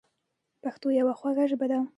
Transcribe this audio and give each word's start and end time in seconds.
پښتو 0.61 0.87
یوه 0.99 1.13
خوږه 1.19 1.45
ژبه 1.51 1.65
ده. 1.71 1.79